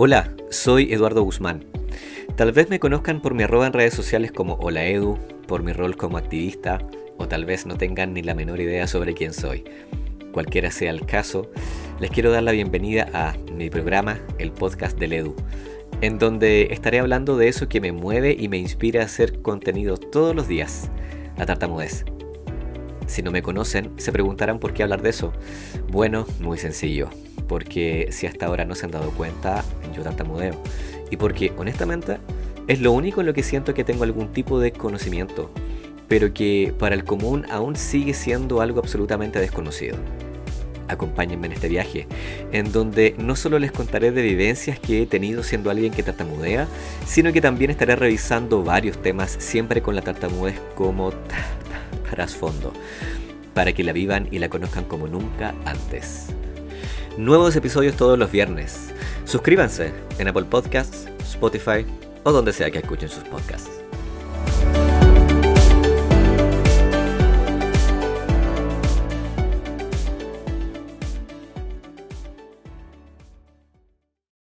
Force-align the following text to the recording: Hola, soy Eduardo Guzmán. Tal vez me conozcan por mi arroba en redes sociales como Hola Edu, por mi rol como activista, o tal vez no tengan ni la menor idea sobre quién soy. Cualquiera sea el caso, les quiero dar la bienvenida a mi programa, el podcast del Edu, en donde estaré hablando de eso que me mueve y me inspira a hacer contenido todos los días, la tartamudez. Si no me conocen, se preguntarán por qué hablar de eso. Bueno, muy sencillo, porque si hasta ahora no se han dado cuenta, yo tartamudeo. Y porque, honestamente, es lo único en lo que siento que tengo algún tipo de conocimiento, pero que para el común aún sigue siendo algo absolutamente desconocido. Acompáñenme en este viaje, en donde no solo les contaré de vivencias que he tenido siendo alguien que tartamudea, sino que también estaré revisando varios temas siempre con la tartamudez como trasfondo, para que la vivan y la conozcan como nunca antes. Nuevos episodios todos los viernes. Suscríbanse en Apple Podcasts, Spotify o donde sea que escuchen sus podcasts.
Hola, 0.00 0.30
soy 0.48 0.92
Eduardo 0.92 1.24
Guzmán. 1.24 1.64
Tal 2.36 2.52
vez 2.52 2.70
me 2.70 2.78
conozcan 2.78 3.20
por 3.20 3.34
mi 3.34 3.42
arroba 3.42 3.66
en 3.66 3.72
redes 3.72 3.94
sociales 3.94 4.30
como 4.30 4.54
Hola 4.60 4.86
Edu, 4.86 5.18
por 5.48 5.64
mi 5.64 5.72
rol 5.72 5.96
como 5.96 6.18
activista, 6.18 6.78
o 7.16 7.26
tal 7.26 7.44
vez 7.44 7.66
no 7.66 7.76
tengan 7.76 8.14
ni 8.14 8.22
la 8.22 8.36
menor 8.36 8.60
idea 8.60 8.86
sobre 8.86 9.14
quién 9.14 9.32
soy. 9.32 9.64
Cualquiera 10.30 10.70
sea 10.70 10.92
el 10.92 11.04
caso, 11.04 11.50
les 11.98 12.12
quiero 12.12 12.30
dar 12.30 12.44
la 12.44 12.52
bienvenida 12.52 13.08
a 13.12 13.34
mi 13.52 13.70
programa, 13.70 14.20
el 14.38 14.52
podcast 14.52 14.96
del 15.00 15.14
Edu, 15.14 15.34
en 16.00 16.20
donde 16.20 16.68
estaré 16.70 17.00
hablando 17.00 17.36
de 17.36 17.48
eso 17.48 17.68
que 17.68 17.80
me 17.80 17.90
mueve 17.90 18.36
y 18.38 18.46
me 18.46 18.58
inspira 18.58 19.02
a 19.02 19.06
hacer 19.06 19.42
contenido 19.42 19.96
todos 19.96 20.32
los 20.32 20.46
días, 20.46 20.92
la 21.36 21.44
tartamudez. 21.44 22.04
Si 23.08 23.22
no 23.22 23.32
me 23.32 23.42
conocen, 23.42 23.90
se 23.96 24.12
preguntarán 24.12 24.60
por 24.60 24.74
qué 24.74 24.84
hablar 24.84 25.02
de 25.02 25.10
eso. 25.10 25.32
Bueno, 25.90 26.24
muy 26.38 26.56
sencillo, 26.56 27.08
porque 27.48 28.08
si 28.12 28.28
hasta 28.28 28.46
ahora 28.46 28.64
no 28.64 28.76
se 28.76 28.84
han 28.84 28.92
dado 28.92 29.10
cuenta, 29.10 29.64
yo 29.98 30.04
tartamudeo. 30.04 30.54
Y 31.10 31.16
porque, 31.16 31.52
honestamente, 31.56 32.18
es 32.68 32.80
lo 32.80 32.92
único 32.92 33.20
en 33.20 33.26
lo 33.26 33.34
que 33.34 33.42
siento 33.42 33.74
que 33.74 33.84
tengo 33.84 34.04
algún 34.04 34.28
tipo 34.32 34.60
de 34.60 34.72
conocimiento, 34.72 35.50
pero 36.06 36.32
que 36.34 36.74
para 36.78 36.94
el 36.94 37.04
común 37.04 37.46
aún 37.50 37.76
sigue 37.76 38.14
siendo 38.14 38.60
algo 38.60 38.80
absolutamente 38.80 39.38
desconocido. 39.38 39.96
Acompáñenme 40.86 41.46
en 41.46 41.52
este 41.52 41.68
viaje, 41.68 42.06
en 42.52 42.72
donde 42.72 43.14
no 43.18 43.36
solo 43.36 43.58
les 43.58 43.72
contaré 43.72 44.10
de 44.10 44.22
vivencias 44.22 44.78
que 44.78 45.02
he 45.02 45.06
tenido 45.06 45.42
siendo 45.42 45.70
alguien 45.70 45.92
que 45.92 46.02
tartamudea, 46.02 46.66
sino 47.06 47.32
que 47.32 47.42
también 47.42 47.70
estaré 47.70 47.94
revisando 47.94 48.62
varios 48.62 49.00
temas 49.00 49.36
siempre 49.38 49.82
con 49.82 49.94
la 49.94 50.02
tartamudez 50.02 50.58
como 50.74 51.12
trasfondo, 52.10 52.72
para 53.52 53.72
que 53.74 53.84
la 53.84 53.92
vivan 53.92 54.28
y 54.30 54.38
la 54.38 54.48
conozcan 54.48 54.84
como 54.84 55.08
nunca 55.08 55.54
antes. 55.66 56.28
Nuevos 57.18 57.56
episodios 57.56 57.96
todos 57.96 58.18
los 58.18 58.30
viernes. 58.30 58.94
Suscríbanse 59.28 59.92
en 60.18 60.26
Apple 60.28 60.46
Podcasts, 60.46 61.06
Spotify 61.20 61.84
o 62.24 62.32
donde 62.32 62.50
sea 62.50 62.70
que 62.70 62.78
escuchen 62.78 63.10
sus 63.10 63.24
podcasts. 63.24 63.87